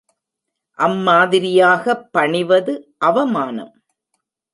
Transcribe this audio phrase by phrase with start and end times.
[0.79, 2.73] அம்மாதிரியாகப் பணிவது
[2.97, 3.73] அவமானம்.